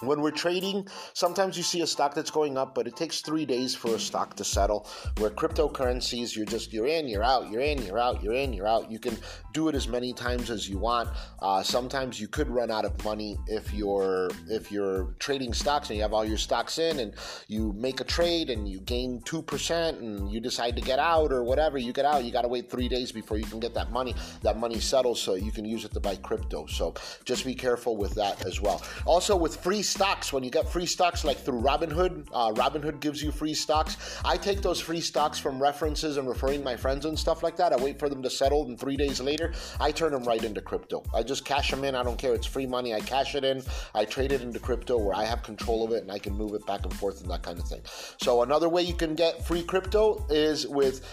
when 0.00 0.20
we're 0.20 0.32
trading, 0.32 0.86
sometimes 1.12 1.56
you 1.56 1.62
see 1.62 1.82
a 1.82 1.86
stock 1.86 2.14
that's 2.14 2.30
going 2.30 2.58
up, 2.58 2.74
but 2.74 2.86
it 2.88 2.96
takes 2.96 3.20
three 3.20 3.46
days 3.46 3.74
for 3.74 3.94
a 3.94 3.98
stock 3.98 4.34
to 4.36 4.44
settle. 4.44 4.88
Where 5.18 5.30
cryptocurrencies, 5.30 6.34
you're 6.34 6.46
just 6.46 6.72
you're 6.72 6.86
in, 6.86 7.06
you're 7.06 7.22
out, 7.22 7.50
you're 7.50 7.60
in, 7.60 7.80
you're 7.82 7.98
out, 7.98 8.22
you're 8.22 8.34
in, 8.34 8.52
you're 8.52 8.66
out. 8.66 8.90
You 8.90 8.98
can 8.98 9.16
do 9.52 9.68
it 9.68 9.74
as 9.76 9.86
many 9.86 10.12
times 10.12 10.50
as 10.50 10.68
you 10.68 10.78
want. 10.78 11.10
Uh, 11.40 11.62
sometimes 11.62 12.20
you 12.20 12.26
could 12.26 12.48
run 12.48 12.72
out 12.72 12.84
of 12.84 13.04
money 13.04 13.38
if 13.46 13.72
you're 13.72 14.30
if 14.50 14.72
you're 14.72 15.14
trading 15.20 15.54
stocks 15.54 15.90
and 15.90 15.96
you 15.96 16.02
have 16.02 16.12
all 16.12 16.24
your 16.24 16.38
stocks 16.38 16.78
in, 16.78 16.98
and 16.98 17.14
you 17.46 17.72
make 17.74 18.00
a 18.00 18.04
trade 18.04 18.50
and 18.50 18.68
you 18.68 18.80
gain 18.80 19.22
two 19.24 19.42
percent, 19.42 20.00
and 20.00 20.30
you 20.30 20.40
decide 20.40 20.74
to 20.74 20.82
get 20.82 20.98
out 20.98 21.32
or 21.32 21.44
whatever. 21.44 21.78
You 21.78 21.92
get 21.92 22.04
out, 22.04 22.24
you 22.24 22.32
got 22.32 22.42
to 22.42 22.48
wait 22.48 22.68
three 22.68 22.88
days 22.88 23.12
before 23.12 23.36
you 23.36 23.44
can 23.44 23.60
get 23.60 23.74
that 23.74 23.92
money. 23.92 24.14
That 24.42 24.58
money 24.58 24.80
settles, 24.80 25.22
so 25.22 25.34
you 25.34 25.52
can 25.52 25.64
use 25.64 25.84
it 25.84 25.92
to 25.92 26.00
buy 26.00 26.16
crypto. 26.16 26.66
So 26.66 26.94
just 27.24 27.44
be 27.44 27.54
careful 27.54 27.96
with 27.96 28.14
that 28.16 28.44
as 28.44 28.60
well. 28.60 28.82
Also 29.06 29.36
with 29.36 29.56
free 29.56 29.83
stocks 29.84 30.32
when 30.32 30.42
you 30.42 30.50
get 30.50 30.68
free 30.68 30.86
stocks 30.86 31.24
like 31.24 31.38
through 31.38 31.60
Robinhood. 31.60 32.26
Uh, 32.32 32.50
Robinhood 32.52 32.98
gives 32.98 33.22
you 33.22 33.30
free 33.30 33.54
stocks. 33.54 34.18
I 34.24 34.36
take 34.36 34.60
those 34.62 34.80
free 34.80 35.00
stocks 35.00 35.38
from 35.38 35.62
references 35.62 36.16
and 36.16 36.28
referring 36.28 36.64
my 36.64 36.76
friends 36.76 37.04
and 37.04 37.16
stuff 37.16 37.44
like 37.44 37.56
that. 37.58 37.72
I 37.72 37.76
wait 37.76 38.00
for 38.00 38.08
them 38.08 38.22
to 38.24 38.30
settle, 38.30 38.66
and 38.66 38.78
three 38.78 38.96
days 38.96 39.20
later, 39.20 39.52
I 39.78 39.92
turn 39.92 40.10
them 40.10 40.24
right 40.24 40.42
into 40.42 40.60
crypto. 40.60 41.04
I 41.14 41.22
just 41.22 41.44
cash 41.44 41.70
them 41.70 41.84
in. 41.84 41.94
I 41.94 42.02
don't 42.02 42.18
care. 42.18 42.34
It's 42.34 42.46
free 42.46 42.66
money. 42.66 42.94
I 42.94 43.00
cash 43.00 43.36
it 43.36 43.44
in. 43.44 43.62
I 43.94 44.04
trade 44.04 44.32
it 44.32 44.40
into 44.40 44.58
crypto 44.58 44.98
where 44.98 45.14
I 45.14 45.24
have 45.24 45.42
control 45.42 45.84
of 45.84 45.92
it 45.92 46.02
and 46.02 46.10
I 46.10 46.18
can 46.18 46.34
move 46.34 46.54
it 46.54 46.66
back 46.66 46.84
and 46.84 46.92
forth 46.94 47.20
and 47.20 47.30
that 47.30 47.42
kind 47.42 47.58
of 47.58 47.68
thing. 47.68 47.82
So 48.20 48.42
another 48.42 48.68
way 48.68 48.82
you 48.82 48.94
can 48.94 49.14
get 49.14 49.46
free 49.46 49.62
crypto 49.62 50.26
is 50.30 50.66
with 50.66 51.06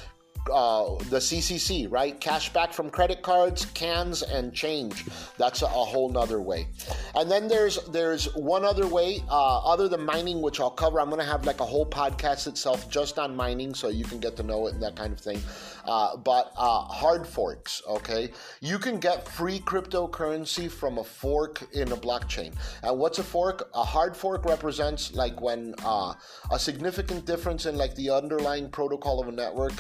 uh, 0.52 0.96
the 1.10 1.18
CCC, 1.18 1.92
right? 1.92 2.20
Cash 2.20 2.52
back 2.52 2.74
from 2.74 2.90
credit 2.90 3.22
cards, 3.22 3.66
cans, 3.74 4.24
and 4.24 4.54
change. 4.54 5.06
That's 5.38 5.62
a, 5.62 5.66
a 5.66 5.70
whole 5.70 6.10
nother 6.10 6.42
way. 6.42 6.68
And 7.16 7.30
then 7.30 7.48
there's 7.48 7.78
there's 7.90 8.34
one 8.36 8.66
other 8.66 8.88
way, 8.88 9.24
uh, 9.30 9.60
other 9.60 9.88
than 9.88 10.04
mining, 10.04 10.42
which 10.42 10.60
I'll 10.60 10.72
cover. 10.72 11.00
I'm 11.00 11.10
to 11.20 11.26
have 11.26 11.46
like 11.46 11.60
a 11.60 11.66
whole 11.66 11.86
podcast 11.86 12.48
itself 12.48 12.90
just 12.90 13.20
on 13.20 13.36
mining, 13.36 13.74
so 13.74 13.90
you 13.90 14.06
can 14.06 14.20
get 14.20 14.36
to 14.38 14.44
know 14.44 14.68
it 14.68 14.74
and 14.74 14.84
that 14.84 14.96
kind 14.96 15.14
of 15.14 15.20
thing. 15.20 15.40
Uh, 15.86 16.18
but 16.18 16.52
uh, 16.58 16.82
hard 16.82 17.26
forks, 17.26 17.82
okay? 17.88 18.30
You 18.62 18.78
can 18.78 19.00
get 19.00 19.28
free 19.28 19.60
cryptocurrency 19.60 20.70
from 20.70 20.98
a 20.98 21.04
fork 21.04 21.68
in 21.74 21.92
a 21.92 21.98
blockchain. 21.98 22.54
And 22.84 23.00
what's 23.00 23.20
a 23.20 23.24
fork? 23.24 23.70
A 23.74 23.84
hard 23.84 24.16
fork 24.16 24.46
represents 24.46 25.14
like 25.14 25.42
when 25.42 25.74
uh, 25.84 26.14
a 26.52 26.60
significant 26.60 27.26
difference 27.26 27.66
in 27.66 27.78
like 27.78 27.96
the 27.96 28.10
underlying 28.10 28.70
protocol 28.70 29.22
of 29.22 29.28
a 29.28 29.32
network 29.32 29.74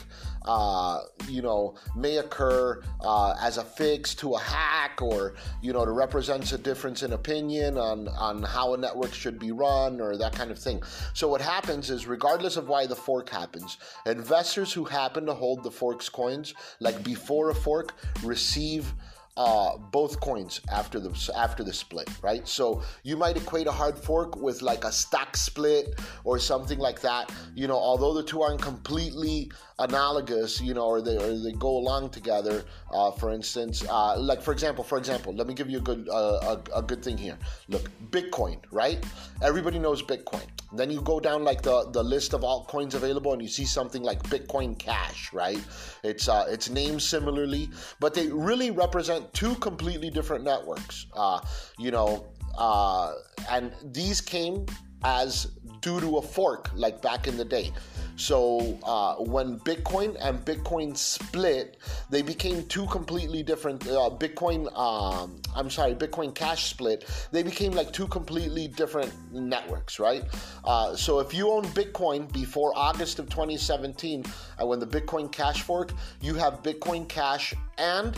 uh, 0.51 1.03
you 1.29 1.41
know, 1.41 1.75
may 1.95 2.17
occur 2.17 2.83
uh, 2.99 3.35
as 3.41 3.57
a 3.57 3.63
fix 3.63 4.13
to 4.13 4.33
a 4.33 4.39
hack 4.39 5.01
or, 5.01 5.33
you 5.61 5.71
know, 5.71 5.85
to 5.85 5.91
represents 5.91 6.51
a 6.51 6.57
difference 6.57 7.03
in 7.03 7.13
opinion 7.13 7.77
on, 7.77 8.09
on 8.09 8.43
how 8.43 8.73
a 8.73 8.77
network 8.77 9.13
should 9.13 9.39
be 9.39 9.53
run 9.53 10.01
or 10.01 10.17
that 10.17 10.33
kind 10.33 10.51
of 10.51 10.59
thing. 10.59 10.83
So 11.13 11.29
what 11.29 11.39
happens 11.39 11.89
is, 11.89 12.05
regardless 12.05 12.57
of 12.57 12.67
why 12.67 12.85
the 12.85 12.97
fork 12.97 13.29
happens, 13.29 13.77
investors 14.05 14.73
who 14.73 14.83
happen 14.83 15.25
to 15.27 15.33
hold 15.33 15.63
the 15.63 15.71
fork's 15.71 16.09
coins, 16.09 16.53
like 16.81 17.01
before 17.01 17.49
a 17.51 17.55
fork, 17.55 17.93
receive 18.21 18.93
uh, 19.37 19.77
both 19.77 20.19
coins 20.19 20.59
after 20.71 20.99
the 20.99 21.31
after 21.35 21.63
the 21.63 21.73
split, 21.73 22.09
right? 22.21 22.47
So 22.47 22.83
you 23.03 23.15
might 23.15 23.37
equate 23.37 23.67
a 23.67 23.71
hard 23.71 23.97
fork 23.97 24.35
with 24.35 24.61
like 24.61 24.83
a 24.83 24.91
stock 24.91 25.37
split 25.37 25.99
or 26.23 26.37
something 26.37 26.79
like 26.79 27.01
that. 27.01 27.31
You 27.55 27.67
know, 27.67 27.77
although 27.77 28.13
the 28.13 28.23
two 28.23 28.41
aren't 28.41 28.61
completely 28.61 29.51
analogous, 29.81 30.61
you 30.61 30.73
know, 30.73 30.85
or 30.85 31.01
they 31.01 31.17
or 31.17 31.37
they 31.37 31.51
go 31.53 31.77
along 31.77 32.09
together. 32.09 32.63
Uh, 32.91 33.11
for 33.11 33.31
instance, 33.31 33.83
uh, 33.89 34.17
like 34.19 34.41
for 34.41 34.51
example, 34.51 34.83
for 34.83 34.97
example, 34.97 35.33
let 35.33 35.47
me 35.47 35.53
give 35.53 35.69
you 35.69 35.77
a 35.77 35.81
good 35.81 36.07
uh, 36.09 36.57
a, 36.73 36.79
a, 36.79 36.81
good 36.81 37.03
thing 37.03 37.17
here. 37.17 37.37
Look, 37.67 37.89
Bitcoin, 38.11 38.59
right? 38.71 39.03
Everybody 39.41 39.79
knows 39.79 40.01
Bitcoin. 40.03 40.45
Then 40.73 40.91
you 40.91 41.01
go 41.01 41.19
down 41.19 41.43
like 41.43 41.61
the 41.61 41.89
the 41.91 42.03
list 42.03 42.33
of 42.33 42.41
altcoins 42.41 42.93
available, 42.93 43.33
and 43.33 43.41
you 43.41 43.47
see 43.47 43.65
something 43.65 44.03
like 44.03 44.21
Bitcoin 44.23 44.77
Cash, 44.77 45.33
right? 45.33 45.61
It's 46.03 46.29
uh, 46.29 46.45
it's 46.49 46.69
named 46.69 47.01
similarly, 47.01 47.69
but 47.99 48.13
they 48.13 48.27
really 48.27 48.71
represent 48.71 49.33
two 49.33 49.55
completely 49.55 50.09
different 50.09 50.43
networks. 50.43 51.07
Uh, 51.13 51.41
you 51.77 51.91
know, 51.91 52.27
uh, 52.57 53.13
and 53.49 53.73
these 53.83 54.21
came 54.21 54.65
as 55.03 55.51
due 55.81 55.99
to 55.99 56.17
a 56.17 56.21
fork, 56.21 56.69
like 56.75 57.01
back 57.01 57.27
in 57.27 57.37
the 57.37 57.45
day. 57.45 57.71
So 58.15 58.77
uh, 58.83 59.15
when 59.15 59.59
Bitcoin 59.61 60.15
and 60.21 60.45
Bitcoin 60.45 60.95
split, 60.95 61.77
they 62.09 62.21
became 62.21 62.65
two 62.65 62.85
completely 62.87 63.41
different. 63.41 63.87
Uh, 63.87 64.11
Bitcoin, 64.11 64.71
um, 64.77 65.41
I'm 65.55 65.69
sorry, 65.71 65.95
Bitcoin 65.95 66.35
Cash 66.35 66.69
split. 66.69 67.09
They 67.31 67.41
became 67.41 67.71
like 67.71 67.91
two 67.91 68.07
completely 68.07 68.67
different 68.67 69.11
networks, 69.33 69.99
right? 69.99 70.23
Uh, 70.63 70.95
so 70.95 71.19
if 71.19 71.33
you 71.33 71.49
own 71.49 71.63
Bitcoin 71.65 72.31
before 72.31 72.73
August 72.75 73.17
of 73.17 73.27
2017, 73.29 74.11
and 74.21 74.27
uh, 74.61 74.67
when 74.67 74.79
the 74.79 74.87
Bitcoin 74.87 75.31
Cash 75.31 75.63
fork, 75.63 75.91
you 76.21 76.35
have 76.35 76.61
Bitcoin 76.61 77.07
Cash 77.07 77.55
and 77.79 78.15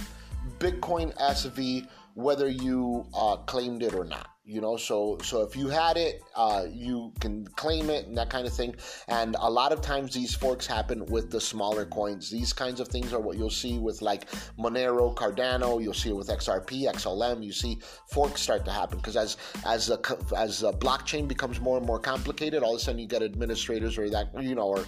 Bitcoin 0.59 1.15
SV, 1.17 1.87
whether 2.15 2.49
you 2.49 3.05
uh, 3.13 3.37
claimed 3.37 3.83
it 3.83 3.93
or 3.93 4.03
not 4.03 4.32
you 4.45 4.59
know 4.59 4.75
so 4.75 5.17
so 5.23 5.41
if 5.41 5.55
you 5.55 5.67
had 5.67 5.95
it 5.95 6.21
uh, 6.35 6.65
you 6.69 7.13
can 7.21 7.47
claim 7.55 7.89
it 7.89 8.07
and 8.07 8.17
that 8.17 8.29
kind 8.29 8.45
of 8.45 8.53
thing. 8.53 8.75
And 9.07 9.35
a 9.39 9.49
lot 9.49 9.71
of 9.71 9.81
times 9.81 10.13
these 10.13 10.35
forks 10.35 10.65
happen 10.65 11.05
with 11.05 11.31
the 11.31 11.39
smaller 11.39 11.85
coins. 11.85 12.29
These 12.29 12.51
kinds 12.51 12.79
of 12.79 12.87
things 12.87 13.13
are 13.13 13.19
what 13.19 13.37
you'll 13.37 13.49
see 13.49 13.77
with 13.79 14.01
like 14.01 14.29
monero 14.59 15.15
cardano 15.15 15.81
you'll 15.81 15.93
see 15.93 16.09
it 16.09 16.15
with 16.15 16.27
xrp 16.27 16.93
xlm 16.93 17.43
you 17.43 17.51
see 17.51 17.79
forks 18.09 18.41
start 18.41 18.65
to 18.65 18.71
happen. 18.71 18.97
Because 18.97 19.15
as 19.15 19.37
as 19.65 19.89
a 19.89 19.99
as 20.35 20.63
a 20.63 20.73
blockchain 20.73 21.27
becomes 21.27 21.59
more 21.59 21.77
and 21.77 21.85
more 21.85 21.99
complicated 21.99 22.63
all 22.63 22.75
of 22.75 22.81
a 22.81 22.83
sudden 22.83 22.99
you 22.99 23.07
get 23.07 23.23
administrators 23.23 23.97
or 23.97 24.09
that 24.09 24.27
you 24.41 24.55
know 24.55 24.67
or 24.67 24.85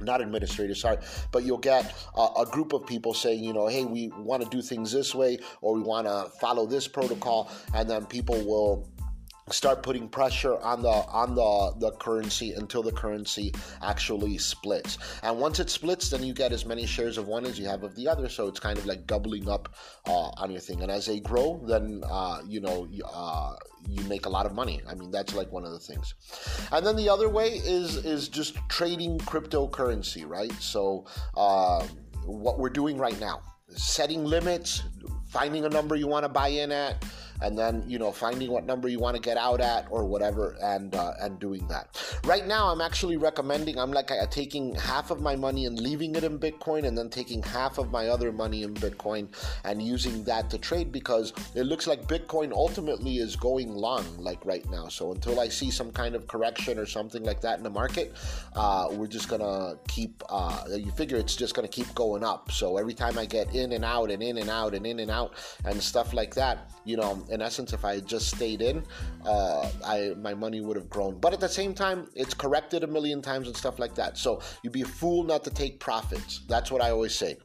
not 0.00 0.20
administrators, 0.20 0.80
sorry, 0.80 0.98
but 1.32 1.44
you'll 1.44 1.58
get 1.58 1.94
a, 2.16 2.26
a, 2.40 2.46
group 2.46 2.72
of 2.72 2.86
people 2.86 3.14
saying, 3.14 3.42
you 3.42 3.52
know, 3.52 3.66
hey, 3.66 3.84
we 3.84 4.08
want 4.18 4.42
to 4.42 4.48
do 4.48 4.62
things 4.62 4.92
this 4.92 5.14
way 5.14 5.38
or 5.60 5.74
we 5.74 5.80
want 5.80 6.06
to 6.06 6.30
follow 6.38 6.66
this 6.66 6.86
protocol, 6.88 7.50
and 7.74 7.88
then 7.88 8.06
people 8.06 8.40
will 8.44 8.88
start 9.50 9.82
putting 9.82 10.08
pressure 10.08 10.58
on 10.58 10.82
the 10.82 10.88
on 10.88 11.34
the 11.34 11.74
the 11.78 11.92
currency 11.98 12.52
until 12.54 12.82
the 12.82 12.92
currency 12.92 13.52
actually 13.82 14.38
splits. 14.38 14.98
And 15.22 15.38
once 15.38 15.60
it 15.60 15.70
splits 15.70 16.10
then 16.10 16.22
you 16.24 16.34
get 16.34 16.52
as 16.52 16.66
many 16.66 16.84
shares 16.86 17.16
of 17.16 17.28
one 17.28 17.46
as 17.46 17.58
you 17.58 17.66
have 17.66 17.84
of 17.84 17.94
the 17.94 18.08
other. 18.08 18.28
So 18.28 18.48
it's 18.48 18.58
kind 18.58 18.76
of 18.76 18.86
like 18.86 19.06
doubling 19.06 19.48
up 19.48 19.74
uh, 20.06 20.30
on 20.36 20.50
your 20.50 20.60
thing. 20.60 20.82
And 20.82 20.90
as 20.90 21.06
they 21.06 21.20
grow 21.20 21.62
then 21.66 22.02
uh, 22.08 22.40
you 22.46 22.60
know 22.60 22.88
uh, 23.04 23.54
you 23.88 24.02
make 24.04 24.26
a 24.26 24.30
lot 24.30 24.46
of 24.46 24.54
money. 24.54 24.82
I 24.88 24.94
mean 24.94 25.10
that's 25.10 25.34
like 25.34 25.52
one 25.52 25.64
of 25.64 25.70
the 25.70 25.78
things. 25.78 26.14
And 26.72 26.84
then 26.84 26.96
the 26.96 27.08
other 27.08 27.28
way 27.28 27.50
is 27.50 28.04
is 28.04 28.28
just 28.28 28.56
trading 28.68 29.18
cryptocurrency 29.18 30.28
right? 30.28 30.52
So 30.54 31.06
uh, 31.36 31.86
what 32.24 32.58
we're 32.58 32.68
doing 32.70 32.98
right 32.98 33.18
now 33.20 33.42
setting 33.68 34.24
limits 34.24 34.82
finding 35.28 35.64
a 35.64 35.68
number 35.68 35.96
you 35.96 36.06
want 36.06 36.24
to 36.24 36.28
buy 36.28 36.48
in 36.48 36.70
at 36.70 37.04
and 37.42 37.58
then 37.58 37.82
you 37.86 37.98
know 37.98 38.12
finding 38.12 38.50
what 38.50 38.64
number 38.64 38.88
you 38.88 38.98
want 38.98 39.16
to 39.16 39.22
get 39.22 39.36
out 39.36 39.60
at 39.60 39.86
or 39.90 40.04
whatever 40.04 40.56
and 40.62 40.94
uh, 40.94 41.12
and 41.20 41.38
doing 41.38 41.66
that. 41.68 41.88
Right 42.24 42.46
now 42.46 42.68
i'm 42.68 42.80
actually 42.80 43.16
recommending 43.16 43.78
i'm 43.78 43.92
like 43.92 44.10
uh, 44.10 44.26
taking 44.26 44.74
half 44.74 45.10
of 45.10 45.20
my 45.20 45.36
money 45.36 45.66
and 45.66 45.78
leaving 45.78 46.14
it 46.14 46.24
in 46.24 46.38
bitcoin 46.38 46.86
and 46.86 46.96
then 46.96 47.08
taking 47.08 47.42
half 47.42 47.78
of 47.78 47.90
my 47.90 48.08
other 48.08 48.32
money 48.32 48.62
in 48.62 48.74
bitcoin 48.74 49.28
and 49.64 49.82
using 49.82 50.24
that 50.24 50.50
to 50.50 50.58
trade 50.58 50.92
because 50.92 51.32
it 51.54 51.64
looks 51.64 51.86
like 51.86 52.06
bitcoin 52.06 52.52
ultimately 52.52 53.16
is 53.16 53.36
going 53.36 53.70
long 53.70 54.04
like 54.18 54.44
right 54.44 54.68
now. 54.70 54.88
So 54.88 55.12
until 55.12 55.40
i 55.40 55.48
see 55.48 55.70
some 55.70 55.90
kind 55.90 56.14
of 56.14 56.26
correction 56.26 56.78
or 56.78 56.86
something 56.86 57.22
like 57.24 57.40
that 57.42 57.58
in 57.58 57.64
the 57.64 57.70
market 57.70 58.14
uh, 58.54 58.88
we're 58.92 59.06
just 59.06 59.28
gonna 59.28 59.76
keep 59.88 60.22
uh, 60.28 60.64
you 60.70 60.90
figure 60.92 61.16
it's 61.16 61.36
just 61.36 61.54
gonna 61.54 61.68
keep 61.68 61.92
going 61.94 62.24
up. 62.24 62.50
So 62.50 62.76
every 62.76 62.94
time 62.94 63.18
i 63.18 63.26
get 63.26 63.54
in 63.54 63.72
and 63.72 63.84
out 63.84 64.10
and 64.10 64.22
in 64.22 64.38
and 64.38 64.50
out 64.50 64.74
and 64.74 64.86
in 64.86 65.00
and 65.00 65.10
out 65.10 65.34
and 65.64 65.82
stuff 65.82 66.12
like 66.12 66.34
that 66.34 66.70
you 66.84 66.96
know 66.96 67.25
in 67.30 67.42
essence, 67.42 67.72
if 67.72 67.84
I 67.84 68.00
just 68.00 68.28
stayed 68.28 68.62
in, 68.62 68.84
uh, 69.24 69.70
I 69.84 70.14
my 70.18 70.34
money 70.34 70.60
would 70.60 70.76
have 70.76 70.88
grown. 70.88 71.18
But 71.18 71.32
at 71.32 71.40
the 71.40 71.48
same 71.48 71.74
time, 71.74 72.08
it's 72.14 72.34
corrected 72.34 72.84
a 72.84 72.86
million 72.86 73.22
times 73.22 73.46
and 73.46 73.56
stuff 73.56 73.78
like 73.78 73.94
that. 73.96 74.16
So 74.18 74.40
you'd 74.62 74.72
be 74.72 74.82
a 74.82 74.86
fool 74.86 75.24
not 75.24 75.44
to 75.44 75.50
take 75.50 75.80
profits. 75.80 76.40
That's 76.48 76.70
what 76.70 76.82
I 76.82 76.90
always 76.90 77.14
say. 77.14 77.38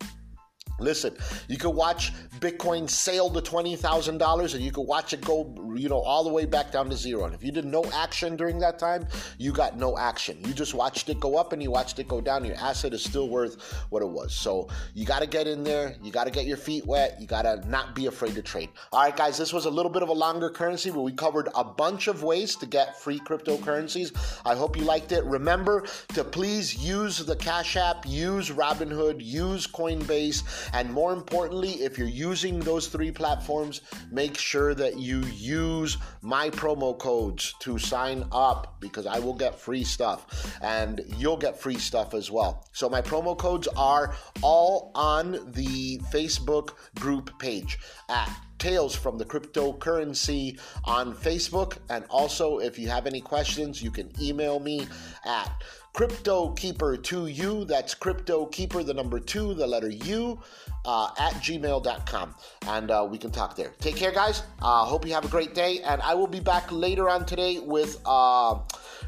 Listen, 0.79 1.15
you 1.47 1.57
could 1.57 1.75
watch 1.75 2.13
Bitcoin 2.39 2.89
sail 2.89 3.29
to 3.29 3.41
twenty 3.41 3.75
thousand 3.75 4.17
dollars, 4.17 4.53
and 4.53 4.63
you 4.63 4.71
could 4.71 4.87
watch 4.87 5.13
it 5.13 5.21
go, 5.21 5.53
you 5.75 5.89
know, 5.89 6.01
all 6.01 6.23
the 6.23 6.31
way 6.31 6.45
back 6.45 6.71
down 6.71 6.89
to 6.89 6.95
zero. 6.95 7.25
And 7.25 7.35
if 7.35 7.43
you 7.43 7.51
did 7.51 7.65
no 7.65 7.83
action 7.93 8.35
during 8.35 8.59
that 8.59 8.79
time, 8.79 9.07
you 9.37 9.51
got 9.51 9.77
no 9.77 9.97
action. 9.97 10.39
You 10.45 10.53
just 10.53 10.73
watched 10.73 11.09
it 11.09 11.19
go 11.19 11.37
up 11.37 11.53
and 11.53 11.61
you 11.61 11.71
watched 11.71 11.99
it 11.99 12.07
go 12.07 12.21
down. 12.21 12.45
Your 12.45 12.55
asset 12.55 12.93
is 12.93 13.03
still 13.03 13.29
worth 13.29 13.61
what 13.89 14.01
it 14.01 14.09
was. 14.09 14.33
So 14.33 14.69
you 14.93 15.05
got 15.05 15.19
to 15.19 15.27
get 15.27 15.47
in 15.47 15.63
there. 15.63 15.95
You 16.01 16.11
got 16.11 16.25
to 16.25 16.31
get 16.31 16.45
your 16.45 16.57
feet 16.57 16.85
wet. 16.85 17.17
You 17.19 17.27
got 17.27 17.43
to 17.43 17.67
not 17.69 17.95
be 17.95 18.07
afraid 18.07 18.35
to 18.35 18.41
trade. 18.41 18.69
All 18.91 19.01
right, 19.01 19.15
guys, 19.15 19.37
this 19.37 19.53
was 19.53 19.65
a 19.65 19.69
little 19.69 19.91
bit 19.91 20.03
of 20.03 20.09
a 20.09 20.13
longer 20.13 20.49
currency, 20.49 20.89
but 20.89 21.01
we 21.01 21.11
covered 21.11 21.49
a 21.55 21.63
bunch 21.63 22.07
of 22.07 22.23
ways 22.23 22.55
to 22.55 22.65
get 22.65 22.99
free 22.99 23.19
cryptocurrencies. 23.19 24.15
I 24.45 24.55
hope 24.55 24.75
you 24.77 24.83
liked 24.83 25.11
it. 25.11 25.23
Remember 25.25 25.85
to 26.09 26.23
please 26.23 26.75
use 26.75 27.19
the 27.19 27.35
Cash 27.35 27.75
App, 27.77 28.05
use 28.07 28.49
Robinhood, 28.49 29.23
use 29.23 29.67
Coinbase 29.67 30.43
and 30.73 30.91
more 30.91 31.13
importantly, 31.13 31.71
if 31.83 31.97
you're 31.97 32.07
using 32.07 32.59
those 32.59 32.87
three 32.87 33.11
platforms, 33.11 33.81
make 34.11 34.37
sure 34.37 34.73
that 34.75 34.97
you 34.99 35.19
use 35.25 35.97
my 36.21 36.49
promo 36.49 36.97
codes 36.97 37.53
to 37.59 37.77
sign 37.77 38.25
up 38.31 38.79
because 38.79 39.05
I 39.05 39.19
will 39.19 39.33
get 39.33 39.59
free 39.59 39.83
stuff 39.83 40.57
and 40.61 41.01
you'll 41.17 41.37
get 41.37 41.59
free 41.59 41.77
stuff 41.77 42.13
as 42.13 42.31
well. 42.31 42.67
So 42.71 42.89
my 42.89 43.01
promo 43.01 43.37
codes 43.37 43.67
are 43.75 44.15
all 44.41 44.91
on 44.95 45.51
the 45.51 45.99
Facebook 46.11 46.71
group 46.99 47.37
page 47.39 47.79
at 48.09 48.29
Tales 48.61 48.95
from 48.95 49.17
the 49.17 49.25
Cryptocurrency 49.25 50.59
on 50.85 51.15
Facebook. 51.15 51.77
And 51.89 52.05
also, 52.11 52.59
if 52.59 52.77
you 52.77 52.87
have 52.89 53.07
any 53.07 53.19
questions, 53.19 53.81
you 53.81 53.89
can 53.89 54.11
email 54.21 54.59
me 54.59 54.87
at 55.25 55.51
CryptoKeeper2U. 55.95 57.67
That's 57.67 57.95
CryptoKeeper, 57.95 58.85
the 58.85 58.93
number 58.93 59.19
two, 59.19 59.55
the 59.55 59.65
letter 59.65 59.89
U, 59.89 60.39
uh, 60.85 61.11
at 61.17 61.33
gmail.com. 61.33 62.35
And 62.67 62.91
uh, 62.91 63.07
we 63.09 63.17
can 63.17 63.31
talk 63.31 63.55
there. 63.55 63.73
Take 63.79 63.95
care, 63.95 64.11
guys. 64.11 64.43
Uh, 64.61 64.83
hope 64.85 65.05
you 65.05 65.13
have 65.13 65.25
a 65.25 65.29
great 65.29 65.53
day. 65.53 65.79
And 65.81 66.01
I 66.01 66.13
will 66.13 66.27
be 66.27 66.39
back 66.39 66.71
later 66.71 67.09
on 67.09 67.25
today 67.25 67.59
with 67.59 67.99
uh, 68.05 68.59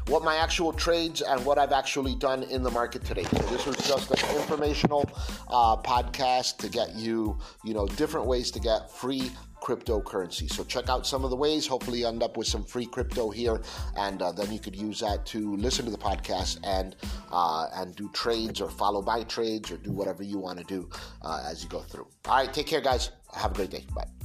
what 0.08 0.22
my 0.22 0.36
actual 0.36 0.72
trades 0.72 1.22
and 1.22 1.44
what 1.44 1.58
I've 1.58 1.72
actually 1.72 2.14
done 2.14 2.42
in 2.44 2.62
the 2.62 2.70
market 2.70 3.04
today. 3.04 3.24
So 3.24 3.38
this 3.50 3.66
was 3.66 3.76
just 3.76 4.10
an 4.10 4.36
informational 4.36 5.10
uh, 5.48 5.76
podcast 5.76 6.58
to 6.58 6.68
get 6.68 6.94
you, 6.94 7.38
you 7.64 7.74
know, 7.74 7.86
different 7.86 8.26
ways 8.26 8.50
to 8.52 8.60
get 8.60 8.90
free 8.90 9.30
cryptocurrency. 9.64 10.50
So 10.52 10.62
check 10.62 10.88
out 10.88 11.06
some 11.06 11.24
of 11.24 11.30
the 11.30 11.36
ways. 11.36 11.66
Hopefully, 11.66 12.00
you 12.00 12.06
end 12.06 12.22
up 12.22 12.36
with 12.36 12.46
some 12.46 12.64
free 12.64 12.86
crypto 12.86 13.30
here, 13.30 13.60
and 13.96 14.20
uh, 14.20 14.30
then 14.32 14.52
you 14.52 14.60
could 14.60 14.76
use 14.76 15.00
that 15.00 15.24
to 15.26 15.56
listen 15.56 15.84
to 15.86 15.90
the 15.90 15.98
podcast 15.98 16.58
and 16.62 16.96
uh, 17.32 17.66
and 17.74 17.96
do 17.96 18.08
trades 18.12 18.60
or 18.60 18.68
follow 18.68 19.02
my 19.02 19.22
trades 19.24 19.70
or 19.70 19.78
do 19.78 19.92
whatever 19.92 20.22
you 20.22 20.38
want 20.38 20.58
to 20.58 20.64
do 20.64 20.88
uh, 21.22 21.42
as 21.50 21.62
you 21.62 21.68
go 21.70 21.80
through. 21.80 22.06
All 22.26 22.36
right, 22.36 22.52
take 22.52 22.66
care, 22.66 22.80
guys. 22.80 23.10
Have 23.32 23.52
a 23.52 23.54
great 23.54 23.70
day. 23.70 23.84
Bye. 23.94 24.23